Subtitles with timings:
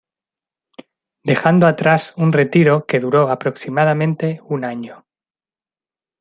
[1.21, 5.05] Dejando atrás un retiro que duro aproximadamente un año.